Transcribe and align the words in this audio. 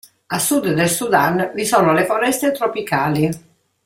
A 0.35 0.39
sud 0.39 0.73
del 0.73 0.89
Sudan 0.89 1.51
vi 1.53 1.63
sono 1.63 1.93
le 1.93 2.05
foreste 2.05 2.51
tropicali. 2.51 3.29